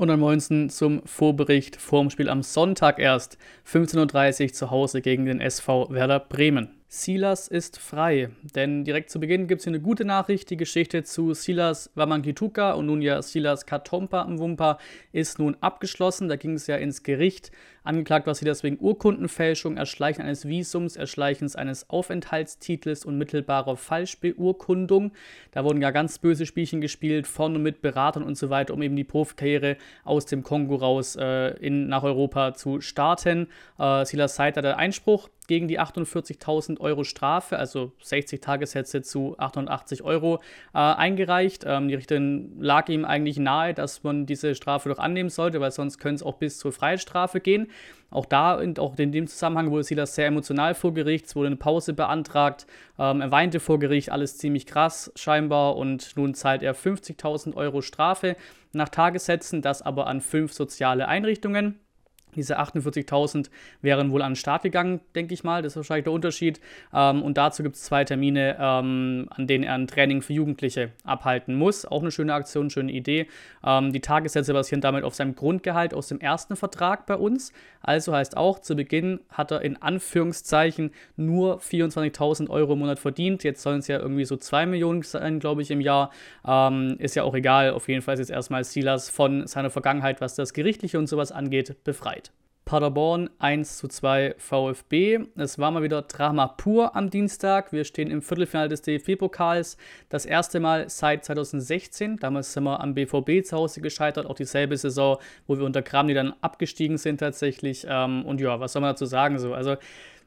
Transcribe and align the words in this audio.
Und 0.00 0.08
ansonsten 0.08 0.70
zum 0.70 1.02
Vorbericht 1.04 1.76
vorm 1.76 2.08
Spiel 2.08 2.30
am 2.30 2.42
Sonntag 2.42 2.98
erst, 2.98 3.36
15.30 3.70 4.44
Uhr 4.44 4.52
zu 4.54 4.70
Hause 4.70 5.02
gegen 5.02 5.26
den 5.26 5.42
SV 5.42 5.90
Werder 5.90 6.20
Bremen. 6.20 6.79
Silas 6.92 7.46
ist 7.46 7.78
frei, 7.78 8.30
denn 8.42 8.82
direkt 8.82 9.10
zu 9.10 9.20
Beginn 9.20 9.46
gibt 9.46 9.60
es 9.60 9.64
hier 9.64 9.70
eine 9.70 9.80
gute 9.80 10.04
Nachricht. 10.04 10.50
Die 10.50 10.56
Geschichte 10.56 11.04
zu 11.04 11.34
Silas 11.34 11.92
Wamankituka 11.94 12.72
und 12.72 12.86
nun 12.86 13.00
ja 13.00 13.22
Silas 13.22 13.64
Katompa 13.64 14.22
im 14.22 14.40
Wumpa 14.40 14.76
ist 15.12 15.38
nun 15.38 15.56
abgeschlossen. 15.60 16.28
Da 16.28 16.34
ging 16.34 16.54
es 16.54 16.66
ja 16.66 16.74
ins 16.74 17.04
Gericht. 17.04 17.52
Angeklagt 17.84 18.26
war 18.26 18.34
Silas 18.34 18.64
wegen 18.64 18.76
Urkundenfälschung, 18.80 19.76
Erschleichen 19.76 20.22
eines 20.22 20.48
Visums, 20.48 20.96
Erschleichens 20.96 21.54
eines 21.54 21.88
Aufenthaltstitels 21.88 23.04
und 23.04 23.16
mittelbarer 23.16 23.76
Falschbeurkundung. 23.76 25.12
Da 25.52 25.62
wurden 25.62 25.80
ja 25.80 25.92
ganz 25.92 26.18
böse 26.18 26.44
Spielchen 26.44 26.80
gespielt, 26.80 27.28
von 27.28 27.54
und 27.54 27.62
mit 27.62 27.82
Beratern 27.82 28.24
und 28.24 28.36
so 28.36 28.50
weiter, 28.50 28.74
um 28.74 28.82
eben 28.82 28.96
die 28.96 29.04
Profikarriere 29.04 29.76
aus 30.02 30.26
dem 30.26 30.42
Kongo 30.42 30.74
raus 30.74 31.14
äh, 31.14 31.56
in, 31.58 31.86
nach 31.86 32.02
Europa 32.02 32.52
zu 32.54 32.80
starten. 32.80 33.46
Äh, 33.78 34.04
Silas 34.04 34.34
Seid 34.34 34.56
hatte 34.56 34.76
Einspruch 34.76 35.28
gegen 35.50 35.66
die 35.66 35.80
48.000 35.80 36.78
Euro 36.78 37.02
Strafe, 37.02 37.58
also 37.58 37.90
60 38.02 38.40
Tagessätze 38.40 39.02
zu 39.02 39.34
880 39.36 40.04
Euro, 40.04 40.36
äh, 40.72 40.78
eingereicht. 40.78 41.64
Ähm, 41.66 41.88
die 41.88 41.96
Richterin 41.96 42.52
lag 42.60 42.88
ihm 42.88 43.04
eigentlich 43.04 43.36
nahe, 43.36 43.74
dass 43.74 44.04
man 44.04 44.26
diese 44.26 44.54
Strafe 44.54 44.88
doch 44.88 45.00
annehmen 45.00 45.28
sollte, 45.28 45.60
weil 45.60 45.72
sonst 45.72 45.98
könnte 45.98 46.14
es 46.14 46.22
auch 46.22 46.36
bis 46.36 46.60
zur 46.60 46.70
Freiheitsstrafe 46.70 47.40
gehen. 47.40 47.66
Auch 48.10 48.26
da 48.26 48.54
und 48.54 48.78
auch 48.78 48.96
in 48.96 49.10
dem 49.10 49.26
Zusammenhang 49.26 49.72
wurde 49.72 49.82
Silas 49.82 50.14
sehr 50.14 50.28
emotional 50.28 50.76
vor 50.76 50.94
Gericht, 50.94 51.26
es 51.26 51.34
wurde 51.34 51.48
eine 51.48 51.56
Pause 51.56 51.94
beantragt, 51.94 52.68
ähm, 52.96 53.20
er 53.20 53.32
weinte 53.32 53.58
vor 53.58 53.80
Gericht, 53.80 54.12
alles 54.12 54.38
ziemlich 54.38 54.66
krass 54.66 55.10
scheinbar 55.16 55.74
und 55.74 56.16
nun 56.16 56.34
zahlt 56.34 56.62
er 56.62 56.76
50.000 56.76 57.56
Euro 57.56 57.82
Strafe 57.82 58.36
nach 58.70 58.88
Tagessätzen, 58.88 59.62
das 59.62 59.82
aber 59.82 60.06
an 60.06 60.20
fünf 60.20 60.52
soziale 60.52 61.08
Einrichtungen. 61.08 61.80
Diese 62.34 62.58
48.000 62.58 63.50
wären 63.82 64.10
wohl 64.10 64.22
an 64.22 64.32
den 64.32 64.36
Start 64.36 64.62
gegangen, 64.62 65.00
denke 65.14 65.34
ich 65.34 65.44
mal. 65.44 65.62
Das 65.62 65.72
ist 65.72 65.76
wahrscheinlich 65.76 66.04
der 66.04 66.12
Unterschied. 66.12 66.60
Ähm, 66.92 67.22
und 67.22 67.36
dazu 67.36 67.62
gibt 67.62 67.76
es 67.76 67.82
zwei 67.82 68.04
Termine, 68.04 68.56
ähm, 68.58 69.28
an 69.30 69.46
denen 69.46 69.64
er 69.64 69.74
ein 69.74 69.86
Training 69.86 70.22
für 70.22 70.32
Jugendliche 70.32 70.90
abhalten 71.04 71.54
muss. 71.54 71.84
Auch 71.84 72.02
eine 72.02 72.10
schöne 72.10 72.34
Aktion, 72.34 72.70
schöne 72.70 72.92
Idee. 72.92 73.26
Ähm, 73.64 73.92
die 73.92 74.00
Tagessätze 74.00 74.52
basieren 74.52 74.80
damit 74.80 75.04
auf 75.04 75.14
seinem 75.14 75.34
Grundgehalt 75.34 75.94
aus 75.94 76.08
dem 76.08 76.20
ersten 76.20 76.56
Vertrag 76.56 77.06
bei 77.06 77.16
uns. 77.16 77.52
Also 77.82 78.12
heißt 78.14 78.36
auch, 78.36 78.58
zu 78.58 78.76
Beginn 78.76 79.20
hat 79.30 79.50
er 79.50 79.62
in 79.62 79.80
Anführungszeichen 79.80 80.90
nur 81.16 81.60
24.000 81.60 82.50
Euro 82.50 82.74
im 82.74 82.80
Monat 82.80 82.98
verdient. 82.98 83.42
Jetzt 83.42 83.62
sollen 83.62 83.78
es 83.78 83.88
ja 83.88 83.98
irgendwie 83.98 84.24
so 84.24 84.36
2 84.36 84.66
Millionen 84.66 85.02
sein, 85.02 85.40
glaube 85.40 85.62
ich, 85.62 85.70
im 85.70 85.80
Jahr. 85.80 86.10
Ähm, 86.46 86.96
ist 86.98 87.16
ja 87.16 87.22
auch 87.22 87.34
egal. 87.34 87.72
Auf 87.72 87.88
jeden 87.88 88.02
Fall 88.02 88.14
ist 88.14 88.20
jetzt 88.20 88.30
erstmal 88.30 88.64
Silas 88.64 89.08
von 89.10 89.46
seiner 89.46 89.70
Vergangenheit, 89.70 90.20
was 90.20 90.34
das 90.34 90.52
Gerichtliche 90.52 90.98
und 90.98 91.06
sowas 91.06 91.32
angeht, 91.32 91.82
befreit. 91.84 92.29
Paderborn 92.70 93.30
1 93.40 93.78
zu 93.78 93.88
2 93.88 94.36
VfB. 94.38 95.18
Es 95.34 95.58
war 95.58 95.72
mal 95.72 95.82
wieder 95.82 96.02
Drama 96.02 96.46
pur 96.46 96.94
am 96.94 97.10
Dienstag. 97.10 97.72
Wir 97.72 97.82
stehen 97.82 98.12
im 98.12 98.22
Viertelfinale 98.22 98.68
des 98.68 98.82
DFB-Pokals. 98.82 99.76
Das 100.08 100.24
erste 100.24 100.60
Mal 100.60 100.88
seit 100.88 101.24
2016. 101.24 102.18
Damals 102.18 102.52
sind 102.52 102.62
wir 102.62 102.78
am 102.78 102.94
BVB 102.94 103.44
zu 103.44 103.56
Hause 103.56 103.80
gescheitert. 103.80 104.24
Auch 104.26 104.36
dieselbe 104.36 104.76
Saison, 104.76 105.18
wo 105.48 105.58
wir 105.58 105.64
unter 105.64 105.82
Kramny 105.82 106.14
dann 106.14 106.32
abgestiegen 106.42 106.96
sind 106.96 107.18
tatsächlich. 107.18 107.88
Ähm, 107.88 108.24
und 108.24 108.40
ja, 108.40 108.60
was 108.60 108.72
soll 108.72 108.82
man 108.82 108.90
dazu 108.90 109.04
sagen? 109.04 109.40
So, 109.40 109.52
also 109.52 109.74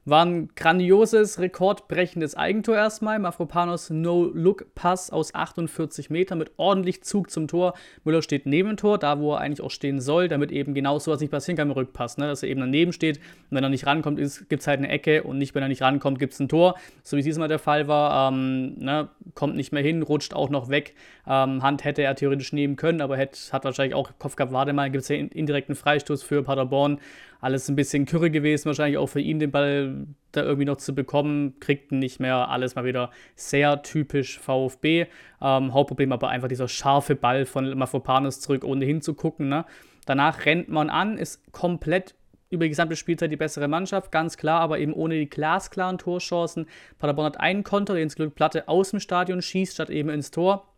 war 0.05 0.25
ein 0.25 0.49
grandioses, 0.55 1.39
rekordbrechendes 1.39 2.35
Eigentor 2.35 2.75
erstmal. 2.75 3.19
Mafropanos 3.19 3.89
No-Look-Pass 3.89 5.11
aus 5.11 5.33
48 5.33 6.09
Metern 6.09 6.39
mit 6.39 6.51
ordentlich 6.57 7.03
Zug 7.03 7.31
zum 7.31 7.47
Tor. 7.47 7.73
Müller 8.03 8.21
steht 8.21 8.45
neben 8.45 8.69
dem 8.69 8.77
Tor, 8.77 8.97
da 8.97 9.19
wo 9.19 9.33
er 9.33 9.39
eigentlich 9.39 9.61
auch 9.61 9.71
stehen 9.71 10.01
soll, 10.01 10.27
damit 10.27 10.51
eben 10.51 10.73
genau 10.73 10.99
so 10.99 11.11
was 11.11 11.21
nicht 11.21 11.31
passieren 11.31 11.57
kann 11.57 11.69
im 11.69 11.73
Rückpass. 11.73 12.17
Ne? 12.17 12.27
Dass 12.27 12.43
er 12.43 12.49
eben 12.49 12.59
daneben 12.59 12.91
steht 12.91 13.17
und 13.49 13.55
wenn 13.55 13.63
er 13.63 13.69
nicht 13.69 13.85
rankommt, 13.85 14.19
gibt 14.49 14.61
es 14.61 14.67
halt 14.67 14.79
eine 14.79 14.89
Ecke 14.89 15.23
und 15.23 15.37
nicht, 15.37 15.55
wenn 15.55 15.63
er 15.63 15.69
nicht 15.69 15.81
rankommt, 15.81 16.19
gibt 16.19 16.33
es 16.33 16.39
ein 16.39 16.49
Tor. 16.49 16.75
So 17.03 17.15
wie 17.15 17.21
es 17.21 17.25
diesmal 17.25 17.47
der 17.47 17.59
Fall 17.59 17.87
war. 17.87 18.31
Ähm, 18.31 18.75
ne? 18.79 19.09
Kommt 19.35 19.55
nicht 19.55 19.71
mehr 19.71 19.83
hin, 19.83 20.01
rutscht 20.01 20.33
auch 20.33 20.49
noch 20.49 20.69
weg. 20.69 20.95
Ähm, 21.25 21.63
Hand 21.63 21.85
hätte 21.85 22.01
er 22.01 22.15
theoretisch 22.15 22.51
nehmen 22.51 22.75
können, 22.75 22.99
aber 22.99 23.15
hätte, 23.15 23.39
hat 23.53 23.63
wahrscheinlich 23.63 23.95
auch 23.95 24.11
Kopf 24.19 24.35
gehabt, 24.35 24.51
warte 24.51 24.73
mal, 24.73 24.91
gibt 24.91 25.03
es 25.03 25.07
ja 25.07 25.15
indirekten 25.15 25.75
Freistoß 25.75 26.23
für 26.23 26.43
Paderborn 26.43 26.99
alles 27.43 27.67
ein 27.67 27.75
bisschen 27.75 28.05
kürre 28.05 28.31
gewesen, 28.31 28.65
wahrscheinlich 28.65 28.97
auch 28.97 29.07
für 29.07 29.19
ihn 29.19 29.39
den 29.39 29.51
Ball 29.51 30.07
da 30.31 30.43
irgendwie 30.43 30.65
noch 30.65 30.77
zu 30.77 30.95
bekommen, 30.95 31.59
kriegt 31.59 31.91
nicht 31.91 32.19
mehr. 32.19 32.49
Alles 32.49 32.75
mal 32.75 32.85
wieder 32.85 33.11
sehr 33.35 33.81
typisch 33.83 34.39
VfB. 34.39 35.07
Ähm, 35.41 35.73
Hauptproblem 35.73 36.11
aber 36.13 36.29
einfach 36.29 36.47
dieser 36.47 36.67
scharfe 36.67 37.15
Ball 37.15 37.45
von 37.45 37.77
Mafropanos 37.77 38.39
zurück, 38.39 38.63
ohne 38.63 38.85
hinzugucken. 38.85 39.49
Ne? 39.49 39.65
Danach 40.05 40.45
rennt 40.45 40.69
man 40.69 40.89
an, 40.89 41.17
ist 41.17 41.51
komplett 41.51 42.15
über 42.49 42.65
die 42.65 42.69
gesamte 42.69 42.95
Spielzeit 42.95 43.31
die 43.31 43.37
bessere 43.37 43.67
Mannschaft, 43.67 44.11
ganz 44.11 44.37
klar, 44.37 44.61
aber 44.61 44.79
eben 44.79 44.93
ohne 44.93 45.15
die 45.15 45.29
glasklaren 45.29 45.97
Torchancen. 45.97 46.67
Paderborn 46.99 47.25
hat 47.25 47.39
einen 47.39 47.63
Konter, 47.63 47.95
den 47.95 48.03
ins 48.03 48.15
Glück 48.15 48.35
Platte 48.35 48.67
aus 48.67 48.91
dem 48.91 48.99
Stadion 48.99 49.41
schießt, 49.41 49.73
statt 49.73 49.89
eben 49.89 50.09
ins 50.09 50.31
Tor. 50.31 50.72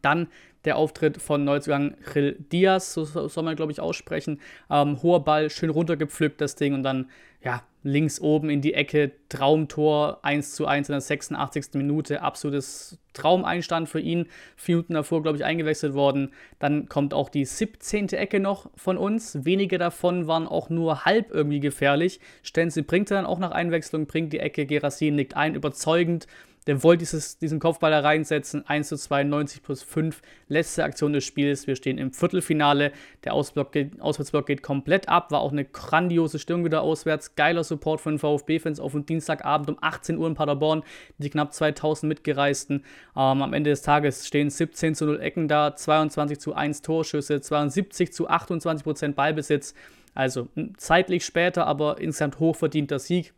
Dann 0.00 0.28
der 0.64 0.76
Auftritt 0.76 1.20
von 1.20 1.44
Neuzugang 1.44 1.96
Gil 2.12 2.36
Diaz, 2.52 2.94
so 2.94 3.04
soll 3.04 3.44
man, 3.44 3.56
glaube 3.56 3.72
ich, 3.72 3.80
aussprechen. 3.80 4.40
Ähm, 4.70 5.02
hoher 5.02 5.24
Ball, 5.24 5.50
schön 5.50 5.70
runtergepflückt, 5.70 6.40
das 6.40 6.54
Ding, 6.54 6.74
und 6.74 6.82
dann, 6.82 7.10
ja, 7.42 7.62
links 7.82 8.20
oben 8.20 8.48
in 8.48 8.60
die 8.60 8.74
Ecke, 8.74 9.10
Traumtor, 9.28 10.20
1 10.22 10.54
zu 10.54 10.66
1 10.66 10.88
in 10.88 10.92
der 10.92 11.00
86. 11.00 11.74
Minute, 11.74 12.22
absolutes 12.22 12.98
Traumeinstand 13.12 13.88
für 13.88 14.00
ihn. 14.00 14.26
Vier 14.56 14.76
Minuten 14.76 14.94
davor, 14.94 15.22
glaube 15.22 15.36
ich, 15.36 15.44
eingewechselt 15.44 15.94
worden. 15.94 16.32
Dann 16.60 16.88
kommt 16.88 17.12
auch 17.12 17.28
die 17.28 17.44
17. 17.44 18.10
Ecke 18.10 18.38
noch 18.38 18.70
von 18.76 18.96
uns. 18.96 19.44
Wenige 19.44 19.78
davon 19.78 20.28
waren 20.28 20.46
auch 20.46 20.70
nur 20.70 21.04
halb 21.04 21.32
irgendwie 21.32 21.60
gefährlich. 21.60 22.20
Stenzel 22.44 22.84
bringt 22.84 23.10
dann 23.10 23.26
auch 23.26 23.40
nach 23.40 23.50
Einwechslung, 23.50 24.06
bringt 24.06 24.32
die 24.32 24.38
Ecke, 24.38 24.64
Gerassin 24.64 25.16
nickt 25.16 25.36
ein, 25.36 25.56
überzeugend. 25.56 26.28
Der 26.68 26.84
wollte 26.84 27.00
dieses, 27.00 27.38
diesen 27.38 27.58
Kopfball 27.58 27.90
da 27.90 28.00
reinsetzen. 28.00 28.64
1 28.66 28.88
zu 28.88 28.96
2, 28.96 29.24
90 29.24 29.62
plus 29.62 29.82
5. 29.82 30.22
Letzte 30.46 30.84
Aktion 30.84 31.12
des 31.12 31.24
Spiels. 31.24 31.66
Wir 31.66 31.74
stehen 31.74 31.98
im 31.98 32.12
Viertelfinale. 32.12 32.92
Der 33.24 33.34
Ausblock 33.34 33.72
geht, 33.72 34.00
Auswärtsblock 34.00 34.46
geht 34.46 34.62
komplett 34.62 35.08
ab. 35.08 35.32
War 35.32 35.40
auch 35.40 35.50
eine 35.50 35.64
grandiose 35.64 36.38
Stimmung 36.38 36.64
wieder 36.64 36.82
auswärts. 36.82 37.34
Geiler 37.34 37.64
Support 37.64 38.00
von 38.00 38.14
den 38.14 38.18
VfB-Fans 38.20 38.78
auf 38.78 38.92
dem 38.92 39.04
Dienstagabend 39.04 39.70
um 39.70 39.78
18 39.80 40.16
Uhr 40.18 40.28
in 40.28 40.34
Paderborn. 40.34 40.84
Die 41.18 41.30
knapp 41.30 41.52
2000 41.52 42.08
Mitgereisten. 42.08 42.84
Ähm, 43.16 43.42
am 43.42 43.52
Ende 43.52 43.70
des 43.70 43.82
Tages 43.82 44.28
stehen 44.28 44.48
17 44.48 44.94
zu 44.94 45.06
0 45.06 45.20
Ecken 45.20 45.48
da. 45.48 45.74
22 45.74 46.38
zu 46.38 46.54
1 46.54 46.82
Torschüsse. 46.82 47.40
72 47.40 48.12
zu 48.12 48.28
28 48.28 48.84
Prozent 48.84 49.16
Ballbesitz. 49.16 49.74
Also 50.14 50.48
zeitlich 50.76 51.24
später, 51.24 51.66
aber 51.66 52.00
insgesamt 52.00 52.38
hochverdienter 52.38 53.00
Sieg. 53.00 53.32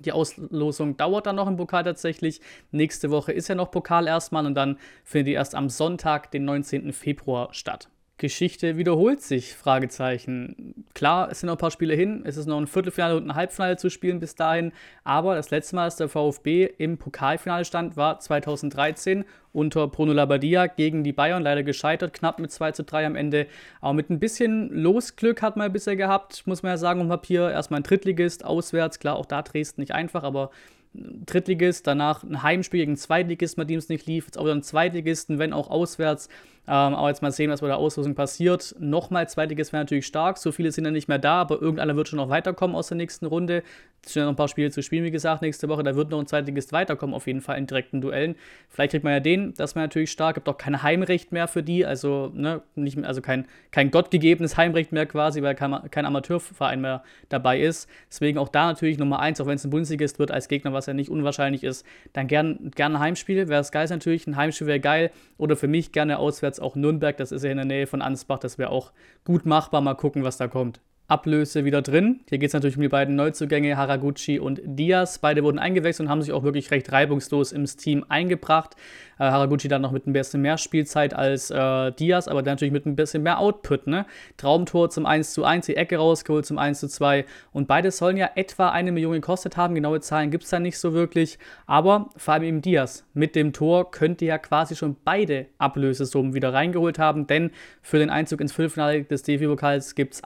Die 0.00 0.12
Auslosung 0.12 0.96
dauert 0.96 1.26
dann 1.26 1.36
noch 1.36 1.46
im 1.46 1.56
Pokal 1.56 1.84
tatsächlich. 1.84 2.40
Nächste 2.72 3.10
Woche 3.10 3.32
ist 3.32 3.48
ja 3.48 3.54
noch 3.54 3.70
Pokal 3.70 4.06
erstmal 4.06 4.46
und 4.46 4.54
dann 4.54 4.78
findet 5.04 5.28
die 5.28 5.32
erst 5.32 5.54
am 5.54 5.68
Sonntag, 5.68 6.30
den 6.30 6.44
19. 6.44 6.92
Februar 6.92 7.48
statt. 7.52 7.88
Geschichte 8.24 8.78
wiederholt 8.78 9.20
sich? 9.20 9.52
Fragezeichen. 9.52 10.86
Klar, 10.94 11.30
es 11.30 11.40
sind 11.40 11.48
noch 11.48 11.56
ein 11.56 11.58
paar 11.58 11.70
Spiele 11.70 11.92
hin, 11.94 12.22
es 12.24 12.38
ist 12.38 12.46
noch 12.46 12.56
ein 12.56 12.66
Viertelfinale 12.66 13.18
und 13.18 13.28
ein 13.28 13.34
Halbfinale 13.34 13.76
zu 13.76 13.90
spielen 13.90 14.18
bis 14.18 14.34
dahin, 14.34 14.72
aber 15.04 15.34
das 15.34 15.50
letzte 15.50 15.76
Mal, 15.76 15.84
dass 15.84 15.96
der 15.96 16.08
VfB 16.08 16.64
im 16.78 16.96
Pokalfinale 16.96 17.66
stand, 17.66 17.98
war 17.98 18.20
2013 18.20 19.26
unter 19.52 19.88
Bruno 19.88 20.14
Labbadia 20.14 20.68
gegen 20.68 21.04
die 21.04 21.12
Bayern, 21.12 21.42
leider 21.42 21.62
gescheitert, 21.62 22.14
knapp 22.14 22.38
mit 22.38 22.50
2 22.50 22.72
zu 22.72 22.84
3 22.84 23.04
am 23.04 23.14
Ende. 23.14 23.46
Aber 23.82 23.92
mit 23.92 24.08
ein 24.08 24.20
bisschen 24.20 24.70
Losglück 24.70 25.42
hat 25.42 25.58
man 25.58 25.70
bisher 25.70 25.96
gehabt, 25.96 26.46
muss 26.46 26.62
man 26.62 26.70
ja 26.72 26.78
sagen, 26.78 27.02
um 27.02 27.08
Papier. 27.08 27.50
Erstmal 27.50 27.80
ein 27.80 27.84
Drittligist, 27.84 28.42
auswärts, 28.42 29.00
klar, 29.00 29.16
auch 29.16 29.26
da 29.26 29.42
Dresden 29.42 29.82
nicht 29.82 29.92
einfach, 29.92 30.22
aber 30.22 30.50
Drittligist, 30.94 31.86
danach 31.86 32.22
ein 32.22 32.42
Heimspiel 32.42 32.80
gegen 32.80 32.96
Zweitligisten, 32.96 33.60
bei 33.60 33.66
dem 33.66 33.78
es 33.78 33.90
nicht 33.90 34.06
lief, 34.06 34.26
jetzt 34.26 34.38
auch 34.38 34.44
wieder 34.44 34.54
ein 34.54 34.62
Zweitligisten, 34.62 35.38
wenn 35.38 35.52
auch 35.52 35.68
auswärts. 35.68 36.30
Ähm, 36.66 36.94
aber 36.94 37.08
jetzt 37.08 37.20
mal 37.20 37.30
sehen, 37.30 37.50
was 37.50 37.60
bei 37.60 37.66
der 37.66 37.76
Auslosung 37.76 38.14
passiert. 38.14 38.74
Nochmal 38.78 39.28
Zweitliges 39.28 39.72
wäre 39.72 39.82
natürlich 39.82 40.06
stark. 40.06 40.38
So 40.38 40.50
viele 40.50 40.72
sind 40.72 40.84
ja 40.84 40.90
nicht 40.90 41.08
mehr 41.08 41.18
da, 41.18 41.40
aber 41.42 41.60
irgendeiner 41.60 41.94
wird 41.96 42.08
schon 42.08 42.16
noch 42.16 42.30
weiterkommen 42.30 42.74
aus 42.74 42.88
der 42.88 42.96
nächsten 42.96 43.26
Runde. 43.26 43.62
Es 44.02 44.12
sind 44.12 44.20
ja 44.20 44.26
noch 44.26 44.32
ein 44.32 44.36
paar 44.36 44.48
Spiele 44.48 44.70
zu 44.70 44.82
spielen, 44.82 45.04
wie 45.04 45.10
gesagt, 45.10 45.42
nächste 45.42 45.68
Woche. 45.68 45.82
Da 45.82 45.94
wird 45.94 46.10
noch 46.10 46.18
ein 46.18 46.26
Zweitligist 46.26 46.72
weiterkommen, 46.72 47.14
auf 47.14 47.26
jeden 47.26 47.40
Fall 47.40 47.56
in 47.58 47.66
direkten 47.66 48.00
Duellen. 48.00 48.36
Vielleicht 48.68 48.90
kriegt 48.90 49.04
man 49.04 49.14
ja 49.14 49.20
den, 49.20 49.54
das 49.54 49.74
wäre 49.74 49.84
natürlich 49.84 50.10
stark. 50.10 50.34
Gibt 50.34 50.48
auch 50.48 50.58
kein 50.58 50.82
Heimrecht 50.82 51.32
mehr 51.32 51.48
für 51.48 51.62
die, 51.62 51.86
also, 51.86 52.30
ne, 52.34 52.62
nicht 52.74 52.96
mehr, 52.96 53.08
also 53.08 53.22
kein, 53.22 53.46
kein 53.70 53.90
gottgegebenes 53.90 54.56
Heimrecht 54.56 54.92
mehr 54.92 55.06
quasi, 55.06 55.42
weil 55.42 55.54
kein, 55.54 55.90
kein 55.90 56.04
Amateurverein 56.04 56.80
mehr 56.80 57.02
dabei 57.28 57.60
ist. 57.60 57.88
Deswegen 58.10 58.38
auch 58.38 58.48
da 58.48 58.66
natürlich 58.66 58.98
Nummer 58.98 59.20
eins, 59.20 59.40
auch 59.40 59.46
wenn 59.46 59.56
es 59.56 59.64
ein 59.64 59.70
Bundesligist 59.70 60.18
wird 60.18 60.30
als 60.30 60.48
Gegner, 60.48 60.72
was 60.72 60.86
ja 60.86 60.92
nicht 60.92 61.10
unwahrscheinlich 61.10 61.64
ist, 61.64 61.86
dann 62.12 62.26
gern, 62.26 62.70
gern 62.74 62.96
ein 62.96 63.00
Heimspiel. 63.00 63.48
Wäre 63.48 63.60
es 63.60 63.72
geil 63.72 63.86
natürlich. 63.88 64.26
Ein 64.26 64.36
Heimspiel 64.36 64.66
wäre 64.66 64.80
geil. 64.80 65.10
Oder 65.38 65.56
für 65.56 65.68
mich 65.68 65.92
gerne 65.92 66.18
auswärts 66.18 66.53
jetzt 66.54 66.62
auch 66.62 66.76
Nürnberg, 66.76 67.16
das 67.16 67.32
ist 67.32 67.44
ja 67.44 67.50
in 67.50 67.56
der 67.56 67.66
Nähe 67.66 67.86
von 67.86 68.02
Ansbach, 68.02 68.38
das 68.38 68.58
wäre 68.58 68.70
auch 68.70 68.92
gut 69.24 69.44
machbar. 69.44 69.80
Mal 69.80 69.94
gucken, 69.94 70.24
was 70.24 70.36
da 70.36 70.48
kommt. 70.48 70.80
Ablöse 71.06 71.66
wieder 71.66 71.82
drin. 71.82 72.20
Hier 72.30 72.38
geht 72.38 72.48
es 72.48 72.54
natürlich 72.54 72.76
um 72.76 72.82
die 72.82 72.88
beiden 72.88 73.14
Neuzugänge 73.14 73.76
Haraguchi 73.76 74.38
und 74.38 74.62
Diaz. 74.64 75.18
Beide 75.18 75.44
wurden 75.44 75.58
eingewechselt 75.58 76.06
und 76.06 76.10
haben 76.10 76.22
sich 76.22 76.32
auch 76.32 76.44
wirklich 76.44 76.70
recht 76.70 76.90
reibungslos 76.92 77.52
ins 77.52 77.76
Team 77.76 78.06
eingebracht. 78.08 78.74
Äh, 79.18 79.24
Haraguchi 79.24 79.68
dann 79.68 79.82
noch 79.82 79.92
mit 79.92 80.06
ein 80.06 80.14
bisschen 80.14 80.40
mehr 80.40 80.56
Spielzeit 80.56 81.14
als 81.14 81.50
äh, 81.50 81.92
Diaz, 81.92 82.26
aber 82.26 82.42
natürlich 82.42 82.72
mit 82.72 82.86
ein 82.86 82.96
bisschen 82.96 83.22
mehr 83.22 83.38
Output. 83.38 83.86
Ne? 83.86 84.06
Traumtor 84.38 84.88
zum 84.88 85.04
1 85.04 85.34
zu 85.34 85.44
1, 85.44 85.66
die 85.66 85.76
Ecke 85.76 85.98
rausgeholt 85.98 86.46
zum 86.46 86.56
1 86.56 86.80
zu 86.80 86.88
2 86.88 87.26
und 87.52 87.68
beide 87.68 87.90
sollen 87.90 88.16
ja 88.16 88.30
etwa 88.34 88.70
eine 88.70 88.90
Million 88.90 89.12
gekostet 89.12 89.56
haben. 89.58 89.74
Genaue 89.74 90.00
Zahlen 90.00 90.30
gibt 90.30 90.44
es 90.44 90.50
da 90.50 90.58
nicht 90.58 90.78
so 90.78 90.94
wirklich, 90.94 91.38
aber 91.66 92.08
vor 92.16 92.34
allem 92.34 92.44
eben 92.44 92.62
Diaz 92.62 93.04
mit 93.12 93.36
dem 93.36 93.52
Tor 93.52 93.90
könnte 93.90 94.24
ja 94.24 94.38
quasi 94.38 94.74
schon 94.74 94.96
beide 95.04 95.46
Ablösesummen 95.58 96.32
wieder 96.34 96.52
reingeholt 96.52 96.98
haben, 96.98 97.26
denn 97.26 97.50
für 97.82 97.98
den 97.98 98.10
Einzug 98.10 98.40
ins 98.40 98.52
Viertelfinale 98.52 99.04
des 99.04 99.22
DFB-Pokals 99.22 99.94
gibt 99.94 100.14
es 100.14 100.24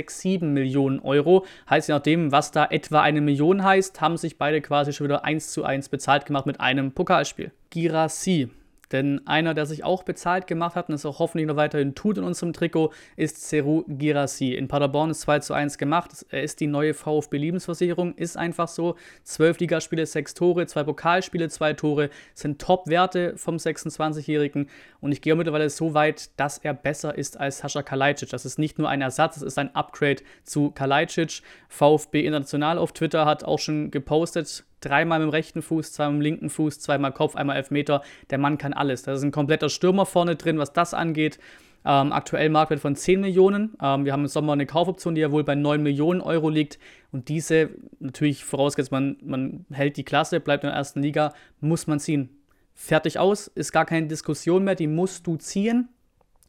1,67 0.00 0.44
Millionen 0.44 1.00
Euro. 1.00 1.44
Heißt 1.68 1.88
je 1.88 1.94
nachdem, 1.94 2.32
was 2.32 2.50
da 2.52 2.66
etwa 2.66 3.00
eine 3.00 3.20
Million 3.20 3.64
heißt, 3.64 4.00
haben 4.00 4.16
sich 4.16 4.38
beide 4.38 4.60
quasi 4.60 4.92
schon 4.92 5.06
wieder 5.06 5.24
1 5.24 5.52
zu 5.52 5.64
1 5.64 5.88
bezahlt 5.88 6.26
gemacht 6.26 6.46
mit 6.46 6.60
einem 6.60 6.92
Pokalspiel. 6.92 7.52
Girassi. 7.70 8.50
Denn 8.92 9.26
einer, 9.26 9.54
der 9.54 9.66
sich 9.66 9.84
auch 9.84 10.02
bezahlt 10.02 10.46
gemacht 10.46 10.74
hat 10.74 10.88
und 10.88 10.94
es 10.94 11.06
auch 11.06 11.18
hoffentlich 11.18 11.46
noch 11.46 11.56
weiterhin 11.56 11.94
tut 11.94 12.18
in 12.18 12.24
unserem 12.24 12.52
Trikot, 12.52 12.92
ist 13.16 13.48
Seru 13.48 13.84
Girassi. 13.86 14.54
In 14.54 14.68
Paderborn 14.68 15.10
ist 15.10 15.20
2 15.22 15.38
zu 15.40 15.54
1 15.54 15.78
gemacht. 15.78 16.26
Er 16.30 16.42
ist 16.42 16.60
die 16.60 16.66
neue 16.66 16.94
VfB-Lebensversicherung, 16.94 18.14
ist 18.14 18.36
einfach 18.36 18.68
so. 18.68 18.96
Zwölf 19.22 19.58
Ligaspiele, 19.60 20.06
sechs 20.06 20.34
Tore, 20.34 20.66
zwei 20.66 20.82
Pokalspiele, 20.82 21.48
zwei 21.48 21.72
Tore, 21.72 22.10
sind 22.34 22.60
Top-Werte 22.60 23.36
vom 23.36 23.56
26-Jährigen. 23.56 24.68
Und 25.00 25.12
ich 25.12 25.22
gehe 25.22 25.34
mittlerweile 25.36 25.70
so 25.70 25.94
weit, 25.94 26.30
dass 26.38 26.58
er 26.58 26.74
besser 26.74 27.16
ist 27.16 27.38
als 27.38 27.58
Sascha 27.58 27.82
Kalajdzic. 27.82 28.30
Das 28.30 28.44
ist 28.44 28.58
nicht 28.58 28.78
nur 28.78 28.88
ein 28.88 29.02
Ersatz, 29.02 29.36
es 29.36 29.42
ist 29.42 29.58
ein 29.58 29.74
Upgrade 29.74 30.22
zu 30.44 30.70
Kalajdzic. 30.72 31.42
VfB 31.68 32.26
International 32.26 32.78
auf 32.78 32.92
Twitter 32.92 33.24
hat 33.24 33.44
auch 33.44 33.58
schon 33.58 33.90
gepostet, 33.90 34.64
dreimal 34.80 35.18
mit 35.18 35.28
dem 35.28 35.30
rechten 35.30 35.62
Fuß, 35.62 35.92
zweimal 35.92 36.12
mit 36.14 36.20
dem 36.20 36.22
linken 36.22 36.50
Fuß, 36.50 36.80
zweimal 36.80 37.12
Kopf, 37.12 37.36
einmal 37.36 37.56
Elfmeter. 37.56 38.02
Der 38.30 38.38
Mann 38.38 38.58
kann 38.58 38.72
alles. 38.72 39.02
Da 39.02 39.12
ist 39.12 39.22
ein 39.22 39.32
kompletter 39.32 39.68
Stürmer 39.68 40.06
vorne 40.06 40.36
drin, 40.36 40.58
was 40.58 40.72
das 40.72 40.94
angeht. 40.94 41.38
Ähm, 41.84 42.12
aktuell 42.12 42.50
Marktwert 42.50 42.80
von 42.80 42.94
10 42.94 43.20
Millionen. 43.20 43.74
Ähm, 43.82 44.04
wir 44.04 44.12
haben 44.12 44.22
im 44.22 44.28
Sommer 44.28 44.52
eine 44.52 44.66
Kaufoption, 44.66 45.14
die 45.14 45.22
ja 45.22 45.32
wohl 45.32 45.44
bei 45.44 45.54
9 45.54 45.82
Millionen 45.82 46.20
Euro 46.20 46.50
liegt. 46.50 46.78
Und 47.10 47.28
diese, 47.28 47.70
natürlich 48.00 48.44
vorausgesetzt, 48.44 48.92
man, 48.92 49.16
man 49.22 49.64
hält 49.70 49.96
die 49.96 50.04
Klasse, 50.04 50.40
bleibt 50.40 50.64
in 50.64 50.68
der 50.68 50.76
ersten 50.76 51.02
Liga, 51.02 51.32
muss 51.60 51.86
man 51.86 51.98
ziehen. 51.98 52.28
Fertig 52.74 53.18
aus, 53.18 53.46
ist 53.46 53.72
gar 53.72 53.86
keine 53.86 54.06
Diskussion 54.06 54.64
mehr, 54.64 54.74
die 54.74 54.86
musst 54.86 55.26
du 55.26 55.36
ziehen. 55.36 55.88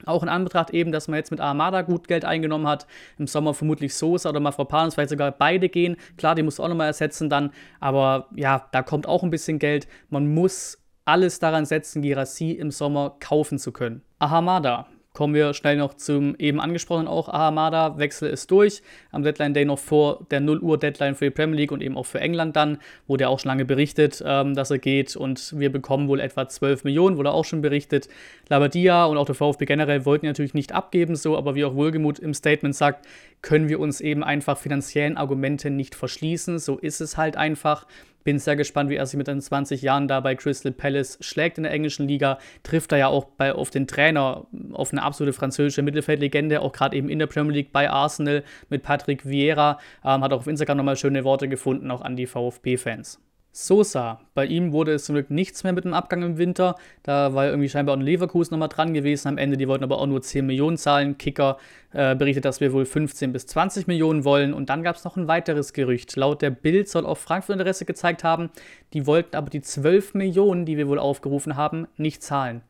Auch 0.05 0.23
in 0.23 0.29
Anbetracht 0.29 0.71
eben, 0.71 0.91
dass 0.91 1.07
man 1.07 1.17
jetzt 1.17 1.31
mit 1.31 1.39
Armada 1.39 1.81
gut 1.81 2.07
Geld 2.07 2.25
eingenommen 2.25 2.67
hat, 2.67 2.87
im 3.17 3.27
Sommer 3.27 3.53
vermutlich 3.53 3.95
Sosa 3.95 4.29
oder 4.29 4.39
Mafropanos, 4.39 4.95
vielleicht 4.95 5.09
sogar 5.09 5.31
beide 5.31 5.69
gehen. 5.69 5.97
Klar, 6.17 6.35
die 6.35 6.43
muss 6.43 6.59
auch 6.59 6.67
nochmal 6.67 6.87
ersetzen 6.87 7.29
dann, 7.29 7.51
aber 7.79 8.27
ja, 8.35 8.67
da 8.71 8.81
kommt 8.81 9.07
auch 9.07 9.23
ein 9.23 9.29
bisschen 9.29 9.59
Geld. 9.59 9.87
Man 10.09 10.33
muss 10.33 10.77
alles 11.05 11.39
daran 11.39 11.65
setzen, 11.65 12.01
Girassi 12.01 12.51
im 12.51 12.71
Sommer 12.71 13.15
kaufen 13.19 13.59
zu 13.59 13.71
können. 13.71 14.01
Ahamada, 14.19 14.87
Kommen 15.13 15.33
wir 15.33 15.53
schnell 15.53 15.75
noch 15.75 15.95
zum 15.95 16.35
eben 16.37 16.61
angesprochenen 16.61 17.09
auch 17.09 17.27
Ahamada. 17.27 17.97
Wechsel 17.97 18.29
ist 18.29 18.49
durch. 18.49 18.81
Am 19.11 19.23
Deadline 19.23 19.53
Day 19.53 19.65
noch 19.65 19.77
vor 19.77 20.25
der 20.31 20.39
0 20.39 20.59
Uhr 20.59 20.77
Deadline 20.77 21.15
für 21.15 21.25
die 21.25 21.31
Premier 21.31 21.57
League 21.57 21.73
und 21.73 21.83
eben 21.83 21.97
auch 21.97 22.05
für 22.05 22.21
England 22.21 22.55
dann. 22.55 22.77
Wurde 23.07 23.23
ja 23.23 23.27
auch 23.27 23.37
schon 23.37 23.49
lange 23.49 23.65
berichtet, 23.65 24.23
ähm, 24.25 24.55
dass 24.55 24.71
er 24.71 24.79
geht. 24.79 25.17
Und 25.17 25.59
wir 25.59 25.69
bekommen 25.69 26.07
wohl 26.07 26.21
etwa 26.21 26.47
12 26.47 26.85
Millionen, 26.85 27.17
wurde 27.17 27.33
auch 27.33 27.43
schon 27.43 27.61
berichtet. 27.61 28.07
Labadia 28.47 29.03
und 29.03 29.17
auch 29.17 29.25
der 29.25 29.35
VfB 29.35 29.65
generell 29.65 30.05
wollten 30.05 30.27
natürlich 30.27 30.53
nicht 30.53 30.71
abgeben, 30.71 31.17
so, 31.17 31.37
aber 31.37 31.55
wie 31.55 31.65
auch 31.65 31.75
Wohlgemut 31.75 32.17
im 32.17 32.33
Statement 32.33 32.73
sagt, 32.73 33.05
können 33.41 33.67
wir 33.67 33.81
uns 33.81 33.99
eben 33.99 34.23
einfach 34.23 34.57
finanziellen 34.57 35.17
Argumenten 35.17 35.75
nicht 35.75 35.93
verschließen. 35.93 36.57
So 36.57 36.77
ist 36.77 37.01
es 37.01 37.17
halt 37.17 37.35
einfach. 37.35 37.85
Bin 38.23 38.39
sehr 38.39 38.55
gespannt, 38.55 38.89
wie 38.89 38.95
er 38.95 39.05
sich 39.05 39.17
mit 39.17 39.27
seinen 39.27 39.41
20 39.41 39.81
Jahren 39.81 40.07
da 40.07 40.19
bei 40.19 40.35
Crystal 40.35 40.71
Palace 40.71 41.17
schlägt 41.21 41.57
in 41.57 41.63
der 41.63 41.71
englischen 41.71 42.07
Liga. 42.07 42.37
Trifft 42.63 42.91
er 42.91 42.97
ja 42.97 43.07
auch 43.07 43.25
bei, 43.25 43.53
auf 43.53 43.69
den 43.69 43.87
Trainer, 43.87 44.45
auf 44.73 44.91
eine 44.91 45.03
absolute 45.03 45.33
französische 45.33 45.81
Mittelfeldlegende, 45.81 46.61
auch 46.61 46.71
gerade 46.71 46.95
eben 46.95 47.09
in 47.09 47.19
der 47.19 47.27
Premier 47.27 47.53
League 47.53 47.71
bei 47.71 47.89
Arsenal 47.89 48.43
mit 48.69 48.83
Patrick 48.83 49.27
Vieira. 49.27 49.79
Ähm, 50.03 50.23
hat 50.23 50.33
auch 50.33 50.39
auf 50.39 50.47
Instagram 50.47 50.77
nochmal 50.77 50.97
schöne 50.97 51.23
Worte 51.23 51.47
gefunden, 51.47 51.91
auch 51.91 52.01
an 52.01 52.15
die 52.15 52.27
VfB-Fans. 52.27 53.19
Sosa, 53.53 54.21
bei 54.33 54.45
ihm 54.45 54.71
wurde 54.71 54.93
es 54.93 55.03
zum 55.03 55.15
Glück 55.15 55.29
nichts 55.29 55.65
mehr 55.65 55.73
mit 55.73 55.83
dem 55.83 55.93
Abgang 55.93 56.23
im 56.23 56.37
Winter. 56.37 56.75
Da 57.03 57.33
war 57.33 57.47
irgendwie 57.47 57.67
scheinbar 57.67 57.95
auch 57.95 57.99
ein 57.99 58.05
Leverkusen 58.05 58.53
nochmal 58.53 58.69
dran 58.69 58.93
gewesen 58.93 59.27
am 59.27 59.37
Ende. 59.37 59.57
Die 59.57 59.67
wollten 59.67 59.83
aber 59.83 59.99
auch 59.99 60.07
nur 60.07 60.21
10 60.21 60.45
Millionen 60.45 60.77
zahlen. 60.77 61.17
Kicker 61.17 61.57
äh, 61.91 62.15
berichtet, 62.15 62.45
dass 62.45 62.61
wir 62.61 62.71
wohl 62.71 62.85
15 62.85 63.33
bis 63.33 63.47
20 63.47 63.87
Millionen 63.87 64.23
wollen. 64.23 64.53
Und 64.53 64.69
dann 64.69 64.83
gab 64.83 64.95
es 64.95 65.03
noch 65.03 65.17
ein 65.17 65.27
weiteres 65.27 65.73
Gerücht. 65.73 66.15
Laut 66.15 66.41
der 66.41 66.49
Bild 66.49 66.87
soll 66.87 67.05
auch 67.05 67.17
Frankfurt 67.17 67.55
Interesse 67.55 67.83
gezeigt 67.83 68.23
haben. 68.23 68.51
Die 68.93 69.05
wollten 69.05 69.35
aber 69.35 69.49
die 69.49 69.61
12 69.61 70.13
Millionen, 70.13 70.65
die 70.65 70.77
wir 70.77 70.87
wohl 70.87 70.99
aufgerufen 70.99 71.57
haben, 71.57 71.87
nicht 71.97 72.23
zahlen. 72.23 72.61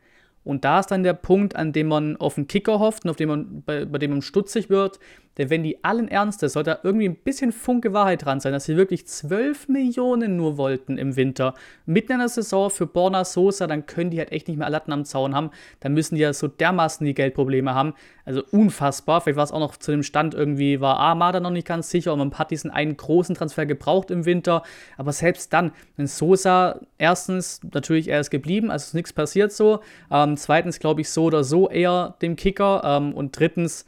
Und 0.43 0.65
da 0.65 0.79
ist 0.79 0.87
dann 0.87 1.03
der 1.03 1.13
Punkt, 1.13 1.55
an 1.55 1.71
dem 1.71 1.87
man 1.87 2.17
auf 2.17 2.35
den 2.35 2.47
Kicker 2.47 2.79
hofft 2.79 3.03
und 3.03 3.11
auf 3.11 3.17
dem 3.17 3.29
man, 3.29 3.61
bei, 3.63 3.85
bei 3.85 3.99
dem 3.99 4.11
man 4.11 4.21
stutzig 4.23 4.71
wird, 4.71 4.99
denn 5.37 5.49
wenn 5.49 5.63
die 5.63 5.83
allen 5.83 6.07
Ernstes, 6.07 6.53
sollte 6.53 6.71
da 6.71 6.79
irgendwie 6.83 7.07
ein 7.07 7.15
bisschen 7.15 7.51
Funke 7.51 7.93
Wahrheit 7.93 8.25
dran 8.25 8.39
sein, 8.39 8.51
dass 8.51 8.65
sie 8.65 8.75
wirklich 8.75 9.07
12 9.07 9.69
Millionen 9.69 10.35
nur 10.35 10.57
wollten 10.57 10.97
im 10.97 11.15
Winter, 11.15 11.53
mitten 11.85 12.13
in 12.13 12.19
der 12.19 12.29
Saison 12.29 12.69
für 12.69 12.85
Borna 12.85 13.23
Sosa, 13.23 13.67
dann 13.67 13.85
können 13.85 14.11
die 14.11 14.19
halt 14.19 14.31
echt 14.31 14.47
nicht 14.47 14.57
mehr 14.57 14.69
Latten 14.69 14.91
am 14.91 15.05
Zaun 15.05 15.33
haben. 15.33 15.51
Dann 15.79 15.93
müssen 15.93 16.15
die 16.15 16.21
ja 16.21 16.33
so 16.33 16.47
dermaßen 16.47 17.05
die 17.05 17.13
Geldprobleme 17.13 17.73
haben. 17.73 17.93
Also 18.25 18.43
unfassbar. 18.51 19.21
Vielleicht 19.21 19.37
war 19.37 19.43
es 19.43 19.51
auch 19.51 19.59
noch 19.59 19.77
zu 19.77 19.91
dem 19.91 20.03
Stand 20.03 20.33
irgendwie, 20.33 20.81
war 20.81 20.97
Armada 20.97 21.39
noch 21.39 21.49
nicht 21.49 21.67
ganz 21.67 21.89
sicher 21.89 22.13
und 22.13 22.19
man 22.19 22.33
hat 22.33 22.51
diesen 22.51 22.69
einen 22.69 22.97
großen 22.97 23.35
Transfer 23.35 23.65
gebraucht 23.65 24.11
im 24.11 24.25
Winter. 24.25 24.63
Aber 24.97 25.11
selbst 25.13 25.53
dann, 25.53 25.71
wenn 25.95 26.07
Sosa, 26.07 26.81
erstens, 26.97 27.61
natürlich, 27.73 28.09
er 28.09 28.19
ist 28.19 28.29
geblieben, 28.29 28.69
also 28.69 28.83
ist 28.83 28.93
nichts 28.93 29.13
passiert 29.13 29.51
so. 29.51 29.79
Ähm, 30.11 30.37
zweitens, 30.37 30.79
glaube 30.79 31.01
ich, 31.01 31.09
so 31.09 31.25
oder 31.25 31.43
so 31.43 31.69
eher 31.69 32.15
dem 32.21 32.35
Kicker. 32.35 32.81
Ähm, 32.83 33.13
und 33.13 33.37
drittens, 33.39 33.85